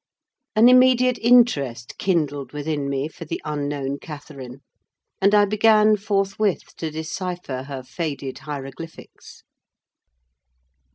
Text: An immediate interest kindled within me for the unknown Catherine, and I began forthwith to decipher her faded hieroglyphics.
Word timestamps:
An 0.55 0.67
immediate 0.67 1.19
interest 1.19 1.95
kindled 1.99 2.53
within 2.53 2.89
me 2.89 3.07
for 3.07 3.23
the 3.25 3.39
unknown 3.45 3.99
Catherine, 3.99 4.63
and 5.21 5.35
I 5.35 5.45
began 5.45 5.95
forthwith 5.95 6.75
to 6.77 6.89
decipher 6.89 7.65
her 7.67 7.83
faded 7.83 8.39
hieroglyphics. 8.39 9.43